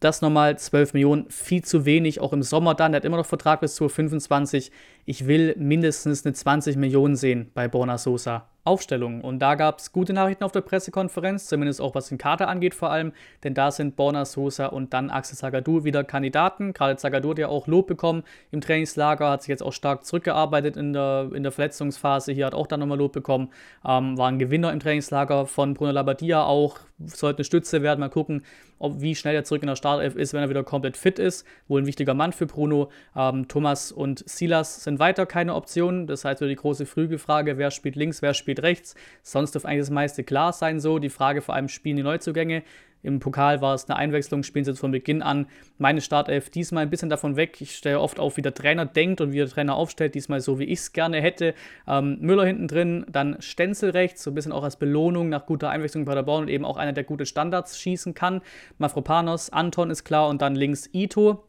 das 0.00 0.20
nochmal 0.20 0.58
12 0.58 0.92
Millionen, 0.92 1.30
viel 1.30 1.64
zu 1.64 1.84
wenig, 1.84 2.20
auch 2.20 2.32
im 2.32 2.42
Sommer 2.42 2.74
dann. 2.74 2.92
Er 2.92 2.98
hat 2.98 3.04
immer 3.04 3.16
noch 3.16 3.26
Vertrag 3.26 3.60
bis 3.60 3.74
zu 3.74 3.88
25. 3.88 4.70
Ich 5.08 5.28
will 5.28 5.54
mindestens 5.56 6.26
eine 6.26 6.34
20 6.34 6.76
Millionen 6.76 7.14
sehen 7.14 7.52
bei 7.54 7.68
Borna 7.68 7.96
Sosa. 7.96 8.48
Aufstellungen. 8.66 9.20
Und 9.20 9.38
da 9.38 9.54
gab 9.54 9.78
es 9.78 9.92
gute 9.92 10.12
Nachrichten 10.12 10.42
auf 10.42 10.52
der 10.52 10.60
Pressekonferenz, 10.60 11.46
zumindest 11.46 11.80
auch 11.80 11.94
was 11.94 12.08
den 12.08 12.18
Kader 12.18 12.48
angeht 12.48 12.74
vor 12.74 12.90
allem, 12.90 13.12
denn 13.44 13.54
da 13.54 13.70
sind 13.70 13.94
Borna 13.94 14.24
Sosa 14.24 14.66
und 14.66 14.92
dann 14.92 15.08
Axel 15.08 15.38
Zagadou 15.38 15.84
wieder 15.84 16.02
Kandidaten. 16.02 16.72
Gerade 16.72 16.96
Zagadou 16.96 17.30
hat 17.30 17.38
ja 17.38 17.48
auch 17.48 17.68
Lob 17.68 17.86
bekommen 17.86 18.24
im 18.50 18.60
Trainingslager, 18.60 19.30
hat 19.30 19.42
sich 19.42 19.48
jetzt 19.50 19.62
auch 19.62 19.72
stark 19.72 20.04
zurückgearbeitet 20.04 20.76
in 20.76 20.92
der, 20.92 21.30
in 21.32 21.44
der 21.44 21.52
Verletzungsphase, 21.52 22.32
hier 22.32 22.46
hat 22.46 22.54
auch 22.54 22.66
dann 22.66 22.80
nochmal 22.80 22.98
Lob 22.98 23.12
bekommen, 23.12 23.50
ähm, 23.86 24.18
war 24.18 24.28
ein 24.28 24.40
Gewinner 24.40 24.72
im 24.72 24.80
Trainingslager 24.80 25.46
von 25.46 25.74
Bruno 25.74 25.92
Labbadia 25.92 26.44
auch, 26.44 26.80
sollte 26.98 27.38
eine 27.38 27.44
Stütze 27.44 27.82
werden, 27.82 28.00
mal 28.00 28.08
gucken, 28.08 28.42
ob, 28.78 29.00
wie 29.00 29.14
schnell 29.14 29.34
er 29.34 29.44
zurück 29.44 29.62
in 29.62 29.68
der 29.68 29.76
Startelf 29.76 30.16
ist, 30.16 30.32
wenn 30.32 30.42
er 30.42 30.50
wieder 30.50 30.64
komplett 30.64 30.96
fit 30.96 31.18
ist. 31.18 31.46
Wohl 31.68 31.82
ein 31.82 31.86
wichtiger 31.86 32.14
Mann 32.14 32.32
für 32.32 32.46
Bruno. 32.46 32.90
Ähm, 33.14 33.48
Thomas 33.48 33.92
und 33.92 34.28
Silas 34.28 34.84
sind 34.84 34.95
weiter 34.98 35.26
keine 35.26 35.54
Optionen, 35.54 36.06
das 36.06 36.24
heißt 36.24 36.40
wieder 36.40 36.48
die 36.48 36.56
große 36.56 36.86
Frühgefrage, 36.86 37.58
wer 37.58 37.70
spielt 37.70 37.96
links, 37.96 38.22
wer 38.22 38.34
spielt 38.34 38.62
rechts. 38.62 38.94
Sonst 39.22 39.54
dürfte 39.54 39.68
eigentlich 39.68 39.80
das 39.80 39.90
meiste 39.90 40.24
klar 40.24 40.52
sein 40.52 40.80
so. 40.80 40.98
Die 40.98 41.08
Frage 41.08 41.42
vor 41.42 41.54
allem, 41.54 41.68
spielen 41.68 41.96
die 41.96 42.02
Neuzugänge? 42.02 42.62
Im 43.02 43.20
Pokal 43.20 43.60
war 43.60 43.74
es 43.74 43.88
eine 43.88 43.96
Einwechslung, 43.96 44.42
spielen 44.42 44.64
sie 44.64 44.72
jetzt 44.72 44.80
von 44.80 44.90
Beginn 44.90 45.22
an. 45.22 45.46
Meine 45.78 46.00
Startelf 46.00 46.50
diesmal 46.50 46.82
ein 46.82 46.90
bisschen 46.90 47.08
davon 47.08 47.36
weg. 47.36 47.60
Ich 47.60 47.76
stelle 47.76 48.00
oft 48.00 48.18
auf, 48.18 48.36
wie 48.36 48.42
der 48.42 48.52
Trainer 48.52 48.84
denkt 48.84 49.20
und 49.20 49.32
wie 49.32 49.36
der 49.36 49.48
Trainer 49.48 49.76
aufstellt. 49.76 50.16
Diesmal 50.16 50.40
so, 50.40 50.58
wie 50.58 50.64
ich 50.64 50.80
es 50.80 50.92
gerne 50.92 51.20
hätte. 51.20 51.54
Ähm, 51.86 52.18
Müller 52.20 52.44
hinten 52.44 52.66
drin, 52.66 53.06
dann 53.08 53.36
Stenzel 53.40 53.90
rechts, 53.90 54.24
so 54.24 54.32
ein 54.32 54.34
bisschen 54.34 54.50
auch 54.50 54.64
als 54.64 54.76
Belohnung 54.76 55.28
nach 55.28 55.46
guter 55.46 55.70
Einwechslung 55.70 56.04
bei 56.04 56.14
der 56.14 56.26
Paderborn 56.26 56.42
und 56.42 56.48
eben 56.48 56.64
auch 56.64 56.76
einer, 56.76 56.92
der 56.92 57.04
gute 57.04 57.26
Standards 57.26 57.78
schießen 57.78 58.14
kann. 58.14 58.42
Mafropanos, 58.78 59.50
Anton 59.50 59.90
ist 59.90 60.04
klar 60.04 60.28
und 60.28 60.42
dann 60.42 60.56
links 60.56 60.88
Ito 60.92 61.45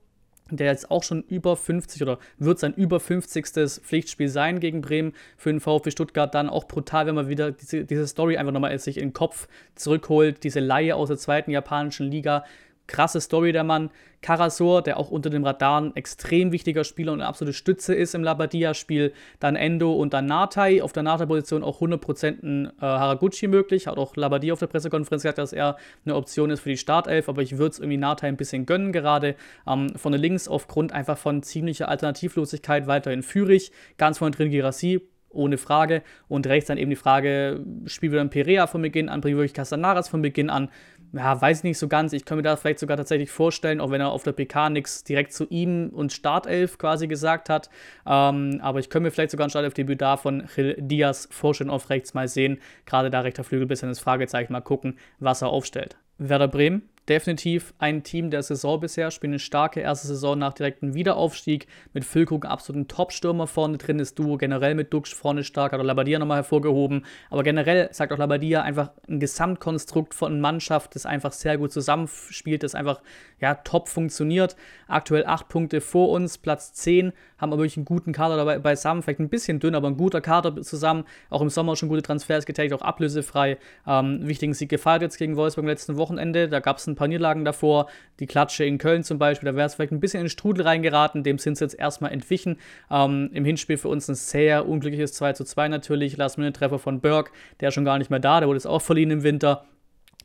der 0.51 0.68
jetzt 0.68 0.92
auch 0.92 1.04
schon 1.04 1.24
über 1.24 1.56
50 1.56 2.01
oder 2.01 2.20
wird 2.38 2.60
sein 2.60 2.74
über 2.74 3.00
50. 3.00 3.46
Pflichtspiel 3.82 4.30
sein 4.30 4.60
gegen 4.60 4.82
Bremen 4.82 5.13
für 5.38 5.51
den 5.51 5.60
VfB 5.60 5.92
Stuttgart. 5.92 6.34
Dann 6.34 6.50
auch 6.50 6.66
brutal, 6.66 7.08
wenn 7.08 7.16
man 7.16 7.27
wieder 7.27 7.51
diese, 7.51 7.86
diese 7.86 8.08
Story 8.08 8.38
einfach 8.38 8.54
nochmal 8.54 8.77
sich 8.80 8.98
in 8.98 9.10
den 9.10 9.13
Kopf 9.13 9.48
zurückholt. 9.75 10.44
Diese 10.44 10.60
Laie 10.60 10.96
aus 10.96 11.10
der 11.10 11.18
zweiten 11.18 11.51
japanischen 11.51 12.10
Liga 12.10 12.44
krasse 12.88 13.22
Story 13.22 13.51
der 13.51 13.63
Mann. 13.63 13.89
Karasor, 14.22 14.82
der 14.82 14.98
auch 14.98 15.12
unter 15.12 15.29
dem 15.29 15.44
Radar 15.44 15.79
ein 15.79 15.96
extrem 15.96 16.51
wichtiger 16.51 16.84
Spieler 16.84 17.13
und 17.13 17.22
eine 17.22 17.29
absolute 17.29 17.53
Stütze 17.53 17.94
ist 17.94 18.15
im 18.15 18.24
Labadia-Spiel. 18.24 19.13
Dann 19.39 19.56
Endo 19.56 19.94
und 19.94 20.13
dann 20.13 20.25
Natai. 20.25 20.82
Auf 20.82 20.91
der 20.91 21.03
Natai-Position 21.03 21.63
auch 21.63 21.82
100% 21.82 22.44
ein 22.44 22.65
äh, 22.65 22.72
Haraguchi 22.82 23.48
möglich. 23.48 23.88
Hat 23.88 23.98
auch 23.98 24.15
Labadia 24.15 24.53
auf 24.53 24.60
der 24.60 24.67
Pressekonferenz 24.67 25.22
gesagt, 25.22 25.38
dass 25.38 25.53
er 25.53 25.77
eine 26.06 26.15
Option 26.15 26.50
ist 26.50 26.62
für 26.62 26.70
die 26.70 26.77
Startelf. 26.77 27.29
Aber 27.29 27.41
ich 27.41 27.58
würde 27.58 27.74
es 27.74 27.79
irgendwie 27.79 27.98
Natai 27.98 28.27
ein 28.27 28.38
bisschen 28.38 28.65
gönnen 28.65 28.91
gerade. 28.91 29.36
Ähm, 29.67 29.96
von 29.96 30.12
der 30.12 30.20
Links 30.20 30.48
aufgrund 30.48 30.94
einfach 30.94 31.17
von 31.17 31.44
ziemlicher 31.44 31.88
Alternativlosigkeit 31.88 32.88
weiterhin 32.88 33.22
Führig. 33.22 33.72
Ganz 33.98 34.17
vorne 34.17 34.36
drin 34.36 34.50
Girassi 34.50 35.01
ohne 35.29 35.58
Frage. 35.58 36.01
Und 36.27 36.48
rechts 36.48 36.67
dann 36.67 36.77
eben 36.77 36.89
die 36.89 36.96
Frage, 36.96 37.63
spielen 37.86 38.12
wir 38.12 38.20
dann 38.20 38.29
Perea 38.29 38.67
von 38.67 38.82
Beginn 38.82 39.10
an, 39.10 39.22
bringen 39.22 39.38
wir 39.38 39.44
wirklich 39.44 39.53
Castanaras 39.53 40.10
von 40.10 40.22
Beginn 40.22 40.50
an. 40.50 40.70
Ja, 41.14 41.40
weiß 41.40 41.60
ich 41.60 41.64
nicht 41.64 41.78
so 41.78 41.88
ganz. 41.88 42.14
Ich 42.14 42.26
könnte 42.26 42.38
mir 42.38 42.50
da 42.50 42.56
vielleicht 42.56 42.80
sogar 42.80 42.98
tatsächlich 42.98 43.32
vorstellen, 43.32 43.80
auch 43.80 43.92
wenn 43.92 44.02
er 44.02 44.12
auf 44.12 44.24
der 44.24 44.34
PK 44.34 44.70
nichts 44.70 45.04
direkt 45.04 45.34
zu 45.34 45.46
ihm 45.50 45.90
und 45.90 46.12
Startelf 46.12 46.78
quasi 46.78 47.08
gesagt 47.08 47.50
hat. 47.50 47.70
Ähm, 48.06 48.60
aber 48.62 48.80
ich 48.80 48.90
könnte 48.90 49.06
mir 49.06 49.12
vielleicht 49.12 49.32
sogar 49.32 49.48
ein 49.48 49.50
Startelf-Debüt 49.50 50.02
da 50.02 50.18
von 50.18 50.48
Gil 50.56 50.76
Diaz 50.80 51.28
vorstellen 51.32 51.70
auf 51.70 51.90
rechts 51.90 52.14
mal 52.14 52.28
sehen. 52.28 52.60
Gerade 52.86 53.10
da 53.10 53.22
rechter 53.22 53.44
Flügel 53.44 53.68
bisschen 53.68 53.90
das 53.90 54.00
Fragezeichen 54.00 54.54
mal 54.54 54.62
gucken, 54.62 54.98
was 55.20 55.42
er 55.42 55.50
aufstellt. 55.50 55.98
Werder 56.18 56.48
Bremen 56.48 56.90
definitiv 57.10 57.74
ein 57.80 58.04
Team 58.04 58.32
der 58.32 58.44
Saison 58.44 58.80
bisher, 58.80 59.12
spielen 59.12 59.34
eine 59.34 59.40
starke 59.40 59.80
erste 59.80 60.08
Saison 60.08 60.38
nach 60.38 60.54
direktem 60.54 60.94
Wiederaufstieg, 60.94 61.68
mit 61.94 62.06
Füllkrug 62.06 62.46
absoluten 62.46 62.88
Top-Stürmer 62.88 63.48
vorne 63.48 63.78
drin, 63.78 64.00
ist 64.00 64.20
Duo 64.20 64.38
generell 64.38 64.76
mit 64.76 64.94
Dux 64.94 65.12
vorne 65.12 65.44
stark, 65.44 65.72
hat 65.72 65.80
auch 65.80 65.86
Labadia 65.86 66.20
nochmal 66.20 66.38
hervorgehoben, 66.38 67.06
aber 67.30 67.44
generell 67.44 67.90
sagt 67.92 68.12
auch 68.12 68.18
Labadia 68.18 68.62
einfach 68.62 68.92
ein 69.08 69.20
Gesamtkonstrukt 69.20 70.14
von 70.14 70.42
Mannschaft, 70.42 70.96
das 70.96 71.06
einfach 71.06 71.32
sehr 71.32 71.58
gut 71.58 71.72
zusammenspielt, 71.72 72.64
das 72.64 72.76
einfach 72.76 73.02
ja, 73.40 73.56
top 73.56 73.88
funktioniert. 73.88 74.56
Aktuell 74.88 75.26
8 75.26 75.48
Punkte 75.48 75.82
vor 75.82 76.10
uns, 76.10 76.38
Platz 76.38 76.74
10, 76.74 77.14
haben 77.38 77.54
aber 77.54 77.60
wirklich 77.62 77.78
einen 77.78 77.86
guten 77.86 78.12
Kader 78.12 78.36
dabei 78.36 78.60
beisammen, 78.60 79.04
vielleicht 79.04 79.20
ein 79.20 79.30
bisschen 79.30 79.60
dünn, 79.60 79.76
aber 79.76 79.88
ein 79.88 79.98
guter 79.98 80.22
Kader 80.22 80.62
zusammen, 80.62 81.06
auch 81.30 81.42
im 81.42 81.50
Sommer 81.50 81.76
schon 81.76 81.90
gute 81.90 82.02
Transfers 82.02 82.46
getätigt, 82.46 82.74
auch 82.74 82.82
ablösefrei. 82.82 83.58
Ähm, 83.86 84.28
wichtigen 84.28 84.54
Sieg 84.54 84.70
gefeiert 84.70 85.04
jetzt 85.04 85.18
gegen 85.18 85.36
Wolfsburg 85.36 85.64
am 85.64 85.70
letzten 85.70 85.98
Wochenende, 85.98 86.50
da 86.50 86.60
gab 86.60 86.78
es 86.78 86.88
ein 86.88 86.96
paar 86.98 87.08
Niederlagen 87.08 87.46
davor, 87.46 87.88
die 88.20 88.25
Klatsche 88.25 88.66
in 88.66 88.77
Köln 88.77 89.04
zum 89.04 89.18
Beispiel, 89.18 89.50
da 89.50 89.56
wäre 89.56 89.68
es 89.68 89.75
vielleicht 89.75 89.94
ein 89.94 90.00
bisschen 90.00 90.20
in 90.20 90.25
den 90.25 90.32
Strudel 90.32 90.66
reingeraten, 90.66 91.24
dem 91.24 91.38
sind 91.38 91.58
sie 91.58 91.63
jetzt 91.63 91.80
erstmal 91.80 92.12
entwichen. 92.12 92.58
Ähm, 92.92 93.30
Im 93.34 93.46
Hinspiel 93.46 93.77
für 93.77 93.88
uns 93.88 94.10
ein 94.10 94.16
sehr 94.16 94.68
unglückliches 94.68 95.13
2 95.13 95.34
zu 95.34 95.46
2 95.46 95.70
natürlich, 95.70 96.18
Last-Minute-Treffer 96.18 96.80
von 96.80 97.00
Berg, 97.00 97.32
der 97.60 97.70
ist 97.70 97.75
schon 97.75 97.86
gar 97.86 97.98
nicht 97.98 98.10
mehr 98.10 98.20
da, 98.20 98.39
der 98.39 98.50
wurde 98.50 98.58
jetzt 98.58 98.68
auch 98.68 98.82
verliehen 98.82 99.12
im 99.12 99.24
Winter. 99.24 99.66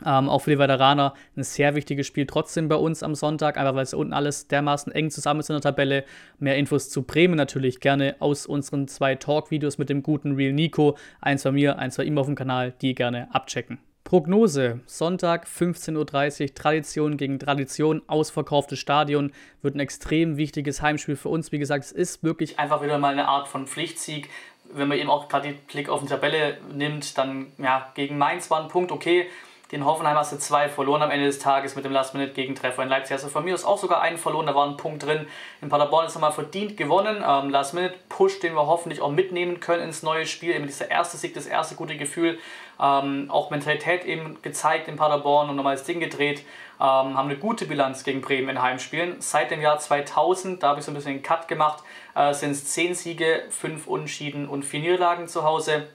Ähm, 0.05 0.29
auch 0.29 0.41
für 0.41 0.51
die 0.51 0.59
Veteraner 0.59 1.15
ein 1.37 1.45
sehr 1.45 1.75
wichtiges 1.75 2.07
Spiel 2.07 2.27
trotzdem 2.27 2.69
bei 2.69 2.77
uns 2.77 3.03
am 3.03 3.15
Sonntag, 3.15 3.57
einfach 3.57 3.75
weil 3.75 3.85
es 3.85 3.95
unten 3.95 4.13
alles 4.13 4.49
dermaßen 4.49 4.93
eng 4.93 5.11
zusammen 5.11 5.41
ist 5.41 5.51
in 5.51 5.55
der 5.55 5.61
Tabelle. 5.61 6.05
Mehr 6.39 6.57
Infos 6.57 6.91
zu 6.91 7.03
Bremen 7.03 7.37
natürlich 7.37 7.81
gerne 7.81 8.17
aus 8.19 8.47
unseren 8.47 8.89
zwei 8.89 9.15
Talk-Videos 9.15 9.79
mit 9.79 9.91
dem 9.91 10.03
guten 10.03 10.33
Real 10.35 10.53
Nico. 10.53 10.97
Eins 11.21 11.45
bei 11.45 11.53
mir, 11.53 11.79
eins 11.79 11.97
bei 11.97 12.05
ihm 12.05 12.19
auf 12.19 12.27
dem 12.27 12.35
Kanal, 12.35 12.73
die 12.81 12.95
gerne 12.95 13.33
abchecken. 13.33 13.79
Prognose: 14.13 14.81
Sonntag 14.85 15.47
15.30 15.47 16.43
Uhr, 16.43 16.55
Tradition 16.55 17.17
gegen 17.17 17.39
Tradition, 17.39 18.03
ausverkauftes 18.09 18.79
Stadion, 18.79 19.33
wird 19.63 19.75
ein 19.75 19.81
extrem 19.81 20.37
wichtiges 20.37 20.83
Heimspiel 20.83 21.17
für 21.17 21.31
uns. 21.31 21.51
Wie 21.51 21.59
gesagt, 21.59 21.87
es 21.87 21.93
ist 21.93 22.23
wirklich 22.23 22.59
einfach 22.59 22.83
wieder 22.83 22.99
mal 22.99 23.15
eine 23.15 23.27
Art 23.27 23.49
von 23.49 23.67
Pflichtsieg. 23.67 24.29
Wenn 24.71 24.89
man 24.89 24.99
eben 24.99 25.09
auch 25.09 25.31
gerade 25.31 25.49
den 25.49 25.57
Blick 25.61 25.89
auf 25.89 26.03
die 26.03 26.09
Tabelle 26.09 26.59
nimmt, 26.75 27.17
dann 27.17 27.53
ja, 27.57 27.91
gegen 27.95 28.19
Mainz 28.19 28.51
war 28.51 28.63
ein 28.63 28.69
Punkt 28.69 28.93
okay. 28.93 29.29
Den 29.73 29.87
Hoffenheim 29.87 30.19
hast 30.19 30.31
du 30.31 30.37
zwei 30.37 30.69
verloren 30.69 31.01
am 31.01 31.11
Ende 31.11 31.25
des 31.25 31.39
Tages 31.39 31.77
mit 31.77 31.87
dem 31.87 31.93
Last-Minute-Gegentreffer. 31.93 32.83
In 32.83 32.91
Leipzig 32.91 33.15
hast 33.15 33.25
du 33.25 33.31
von 33.31 33.43
mir 33.43 33.55
aus 33.55 33.65
auch 33.65 33.79
sogar 33.79 34.03
einen 34.03 34.19
verloren, 34.19 34.45
da 34.45 34.55
war 34.55 34.67
ein 34.67 34.77
Punkt 34.77 35.03
drin. 35.03 35.27
In 35.63 35.71
Paderborn 35.71 36.05
ist 36.05 36.15
nochmal 36.15 36.33
verdient 36.33 36.77
gewonnen. 36.77 37.25
Ähm, 37.27 37.49
Last-Minute-Push, 37.49 38.41
den 38.41 38.53
wir 38.53 38.67
hoffentlich 38.67 39.01
auch 39.01 39.11
mitnehmen 39.11 39.61
können 39.61 39.85
ins 39.85 40.03
neue 40.03 40.27
Spiel. 40.27 40.55
Eben 40.55 40.67
dieser 40.67 40.91
erste 40.91 41.17
Sieg, 41.17 41.33
das 41.33 41.47
erste 41.47 41.75
gute 41.75 41.97
Gefühl. 41.97 42.39
Ähm, 42.79 43.31
auch 43.31 43.49
Mentalität 43.49 44.05
eben 44.05 44.37
gezeigt 44.43 44.89
in 44.89 44.97
Paderborn 44.97 45.49
und 45.49 45.57
nochmal 45.57 45.77
das 45.77 45.85
Ding 45.85 46.01
gedreht. 46.01 46.41
Ähm, 46.79 47.17
haben 47.17 47.31
eine 47.31 47.39
gute 47.39 47.65
Bilanz 47.65 48.05
gegen 48.05 48.21
Bremen 48.21 48.51
in 48.51 48.61
Heimspielen. 48.61 49.23
Seit 49.23 49.51
dem 49.51 49.63
Jahr 49.63 49.79
2000, 49.79 50.63
da 50.63 50.69
habe 50.69 50.81
ich 50.81 50.85
so 50.85 50.91
ein 50.91 50.95
bisschen 50.95 51.13
einen 51.13 51.23
Cut 51.23 51.49
gemacht, 51.49 51.83
äh, 52.15 52.35
sind 52.35 52.51
es 52.51 52.67
10 52.67 52.95
Siege, 52.95 53.45
5 53.49 53.87
Unschieden 53.87 54.51
und 54.51 54.67
4 54.67 54.81
Niederlagen 54.81 55.29
zu 55.29 55.45
Hause 55.45 55.89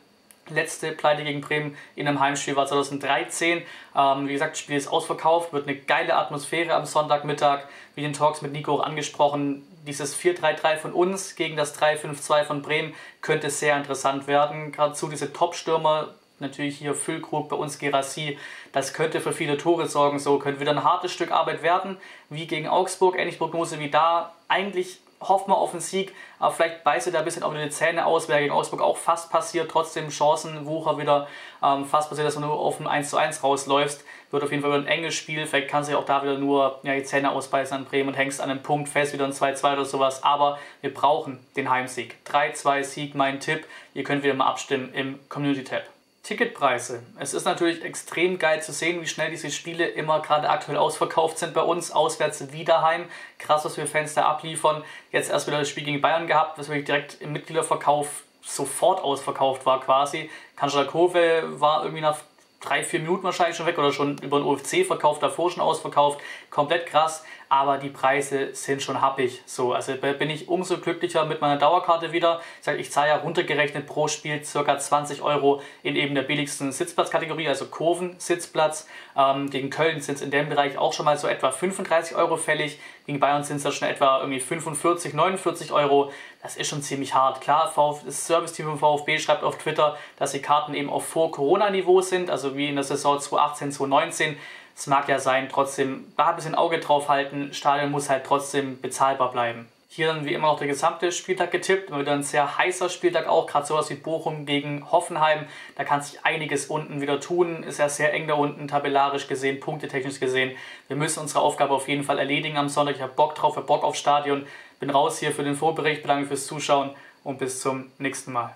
letzte 0.50 0.92
Pleite 0.92 1.24
gegen 1.24 1.42
Bremen 1.42 1.78
in 1.96 2.08
einem 2.08 2.20
Heimspiel 2.20 2.56
war 2.56 2.66
2013. 2.66 3.62
Ähm, 3.96 4.28
wie 4.28 4.34
gesagt, 4.34 4.52
das 4.52 4.60
Spiel 4.60 4.78
ist 4.78 4.88
ausverkauft, 4.88 5.54
wird 5.54 5.68
eine 5.68 5.78
geile 5.78 6.16
Atmosphäre 6.16 6.74
am 6.74 6.86
Sonntagmittag. 6.86 7.62
Wie 7.96 8.02
den 8.02 8.14
Talks 8.14 8.42
mit 8.42 8.52
Nico 8.52 8.76
auch 8.76 8.84
angesprochen, 8.84 9.64
dieses 9.88 10.16
4-3-3 10.20 10.78
von 10.78 10.94
uns 10.94 11.36
gegen 11.36 11.56
das 11.56 11.80
3-5-2 11.80 12.44
von 12.44 12.62
Bremen 12.62 12.94
könnte 13.22 13.50
sehr 13.50 13.78
interessant 13.78 14.28
werden. 14.28 14.72
Gerade 14.72 14.94
zu 14.94 15.08
diese 15.08 15.34
Top-Stürmer, 15.34 16.10
natürlich 16.40 16.78
hier 16.78 16.94
Füllkrug, 16.94 17.50
bei 17.50 17.56
uns 17.56 17.80
Gerassi, 17.80 18.38
das 18.72 18.94
könnte 18.94 19.22
für 19.22 19.32
viele 19.32 19.58
Tore 19.58 19.88
sorgen. 19.88 20.20
So 20.20 20.38
könnte 20.40 20.60
wieder 20.60 20.72
ein 20.72 20.84
hartes 20.84 21.12
Stück 21.12 21.32
Arbeit 21.32 21.64
werden, 21.64 21.98
wie 22.30 22.48
gegen 22.48 22.68
Augsburg. 22.68 23.18
Ähnlich 23.18 23.38
Prognose 23.38 23.80
wie 23.80 23.90
da. 23.90 24.34
Eigentlich 24.48 25.00
hoffen 25.20 25.50
wir 25.50 25.58
auf 25.58 25.72
einen 25.72 25.82
Sieg, 25.82 26.14
aber 26.40 26.54
vielleicht 26.54 26.84
beißt 26.84 27.08
er 27.08 27.14
da 27.14 27.20
ein 27.20 27.26
bisschen 27.26 27.44
auch 27.44 27.52
wieder 27.52 27.64
die 27.64 27.70
Zähne 27.70 28.06
aus, 28.06 28.28
wäre 28.28 28.40
gegen 28.40 28.54
Augsburg 28.54 28.82
auch 28.82 28.98
fast 28.98 29.32
passiert, 29.32 29.72
trotzdem 29.72 30.12
Chancenwucher 30.12 30.98
wieder 30.98 31.28
ähm, 31.64 31.86
fast 31.86 32.10
passiert, 32.10 32.28
dass 32.28 32.36
du 32.36 32.42
nur 32.42 32.54
auf 32.54 32.80
ein 32.80 32.88
1 32.88 33.10
zu 33.10 33.18
1 33.18 33.44
rausläufst. 33.44 34.04
Wird 34.30 34.44
auf 34.44 34.52
jeden 34.52 34.62
Fall 34.62 34.72
wieder 34.72 34.82
ein 34.82 34.88
enges 34.88 35.16
Spiel, 35.16 35.46
vielleicht 35.46 35.70
kannst 35.70 35.90
du 35.90 35.94
ja 35.94 36.00
auch 36.00 36.06
da 36.06 36.22
wieder 36.22 36.38
nur 36.38 36.80
ja, 36.84 36.94
die 36.94 37.04
Zähne 37.04 37.32
ausbeißen 37.32 37.76
an 37.78 37.86
Bremen 37.86 38.10
und 38.10 38.16
hängst 38.16 38.42
an 38.42 38.50
einem 38.50 38.62
Punkt 38.62 38.90
fest, 38.90 39.14
wieder 39.14 39.26
ein 39.26 39.32
2-2 39.32 39.74
oder 39.74 39.86
sowas, 39.86 40.24
aber 40.24 40.60
wir 40.82 40.94
brauchen 40.94 41.40
den 41.56 41.70
Heimsieg. 41.70 42.18
3-2 42.28 42.84
Sieg, 42.84 43.16
mein 43.16 43.40
Tipp, 43.40 43.66
ihr 43.94 44.04
könnt 44.04 44.24
wieder 44.24 44.34
mal 44.34 44.48
abstimmen 44.48 44.94
im 44.94 45.20
Community-Tab. 45.30 45.97
Ticketpreise. 46.28 47.04
Es 47.18 47.34
ist 47.34 47.46
natürlich 47.46 47.86
extrem 47.86 48.38
geil 48.38 48.62
zu 48.62 48.74
sehen, 48.74 49.02
wie 49.02 49.08
schnell 49.08 49.32
diese 49.32 49.50
Spiele 49.50 49.88
immer 49.88 50.22
gerade 50.22 50.50
aktuell 50.50 50.78
ausverkauft 50.78 51.38
sind 51.38 51.54
bei 51.54 51.62
uns. 51.62 51.90
Auswärts 51.92 52.52
Wiederheim. 52.52 53.06
Krass, 53.40 53.64
was 53.64 53.78
wir 53.78 53.88
Fans 53.88 54.14
da 54.14 54.24
abliefern. 54.24 54.84
Jetzt 55.14 55.30
erst 55.30 55.48
wieder 55.48 55.60
das 55.60 55.70
Spiel 55.70 55.86
gegen 55.86 56.02
Bayern 56.02 56.28
gehabt, 56.28 56.60
was 56.60 56.68
wirklich 56.68 56.84
direkt 56.84 57.22
im 57.22 57.32
Mitgliederverkauf 57.32 58.24
sofort 58.42 59.02
ausverkauft 59.02 59.66
war 59.66 59.80
quasi. 59.80 60.30
Kanschalkove 60.58 61.62
war 61.62 61.84
irgendwie 61.84 62.02
nach 62.02 62.18
drei, 62.60 62.84
vier 62.84 63.00
Minuten 63.00 63.24
wahrscheinlich 63.24 63.56
schon 63.56 63.66
weg 63.66 63.78
oder 63.78 63.94
schon 63.94 64.18
über 64.18 64.40
den 64.40 64.48
UFC-Verkauf 64.48 65.20
davor 65.20 65.50
schon 65.50 65.62
ausverkauft. 65.64 66.20
Komplett 66.50 66.88
krass 66.88 67.24
aber 67.50 67.78
die 67.78 67.90
Preise 67.90 68.54
sind 68.54 68.82
schon 68.82 69.02
happig. 69.02 69.42
So, 69.46 69.74
also 69.74 69.94
bin 69.96 70.30
ich 70.30 70.50
umso 70.50 70.78
glücklicher 70.80 71.26
mit 71.26 71.42
meiner 71.42 71.58
Dauerkarte 71.58 72.12
wieder. 72.12 72.42
Ich, 72.78 72.92
zahle 72.92 73.10
ja 73.10 73.18
runtergerechnet 73.18 73.86
pro 73.86 74.08
Spiel 74.08 74.42
ca. 74.42 74.78
20 74.78 75.22
Euro 75.22 75.62
in 75.84 75.96
eben 75.96 76.16
der 76.16 76.24
billigsten 76.24 76.72
Sitzplatzkategorie, 76.72 77.48
also 77.48 77.68
Kurven-Sitzplatz. 77.68 78.88
Ähm, 79.16 79.50
gegen 79.50 79.70
Köln 79.70 80.02
sind 80.02 80.16
es 80.16 80.22
in 80.22 80.32
dem 80.32 80.50
Bereich 80.50 80.78
auch 80.78 80.94
schon 80.94 81.06
mal 81.06 81.18
so 81.18 81.28
etwa 81.28 81.52
35 81.52 82.18
Euro 82.18 82.38
fällig. 82.38 82.80
Gegen 83.06 83.20
Bayern 83.22 83.44
sind 83.44 83.58
es 83.58 83.64
da 83.64 83.72
schon 83.72 83.88
etwa 83.88 84.20
irgendwie 84.20 84.42
45, 84.42 85.14
49 85.14 85.72
Euro. 85.72 86.12
Das 86.42 86.58
ist 86.58 86.68
schon 86.68 86.82
ziemlich 86.82 87.14
hart. 87.14 87.40
Klar, 87.40 87.72
das 88.06 88.28
Service-Team 88.28 88.66
vom 88.66 88.80
VfB 88.80 89.20
schreibt 89.20 89.44
auf 89.44 89.58
Twitter, 89.58 89.98
dass 90.18 90.34
die 90.34 90.42
Karten 90.42 90.74
eben 90.74 90.90
auf 90.90 91.08
Vor-Corona-Niveau 91.08 92.02
sind, 92.02 92.30
also 92.30 92.58
wie 92.58 92.68
in 92.68 92.76
der 92.76 92.84
Saison 92.84 93.20
2018, 93.20 93.72
2019. 93.72 94.38
Es 94.78 94.86
mag 94.86 95.10
ja 95.10 95.18
sein, 95.18 95.50
trotzdem 95.50 96.06
da 96.18 96.28
ein 96.28 96.36
bisschen 96.36 96.54
Auge 96.54 96.80
drauf 96.80 97.10
halten. 97.10 97.52
Stadion 97.52 97.90
muss 97.90 98.12
halt 98.12 98.26
trotzdem 98.26 98.80
bezahlbar 98.80 99.32
bleiben. 99.32 99.68
Hier 99.90 100.06
dann 100.06 100.24
wie 100.26 100.34
immer 100.36 100.50
noch 100.50 100.60
der 100.60 100.68
gesamte 100.68 101.12
Spieltag 101.12 101.50
getippt. 101.50 101.90
Immer 101.90 102.02
wieder 102.02 102.14
ein 102.14 102.22
sehr 102.22 102.60
heißer 102.60 102.88
Spieltag 102.90 103.28
auch. 103.28 103.48
Gerade 103.48 103.66
sowas 103.66 103.90
wie 103.90 103.96
Bochum 103.96 104.46
gegen 104.46 104.92
Hoffenheim. 104.92 105.48
Da 105.76 105.84
kann 105.84 106.04
sich 106.04 106.24
einiges 106.24 106.68
unten 106.68 107.02
wieder 107.02 107.20
tun. 107.20 107.64
Ist 107.64 107.80
ja 107.80 107.90
sehr 107.90 108.14
eng 108.14 108.28
da 108.28 108.36
unten, 108.36 108.68
tabellarisch 108.68 109.28
gesehen, 109.28 109.60
punktetechnisch 109.60 110.20
gesehen. 110.20 110.56
Wir 110.88 110.96
müssen 110.96 111.22
unsere 111.22 111.40
Aufgabe 111.40 111.74
auf 111.74 111.88
jeden 111.88 112.04
Fall 112.04 112.20
erledigen 112.20 112.58
am 112.58 112.70
Sonntag. 112.70 112.98
Ich 112.98 113.02
habe 113.02 113.14
Bock 113.14 113.34
drauf, 113.34 113.54
ich 113.54 113.58
habe 113.58 113.68
Bock 113.68 113.84
aufs 113.84 113.98
Stadion. 113.98 114.46
Bin 114.80 114.92
raus 114.92 115.18
hier 115.18 115.32
für 115.32 115.44
den 115.44 115.56
Vorbericht. 115.56 116.04
Bedanke 116.04 116.28
fürs 116.28 116.46
Zuschauen 116.46 116.92
und 117.24 117.40
bis 117.40 117.62
zum 117.62 117.92
nächsten 117.98 118.32
Mal. 118.32 118.56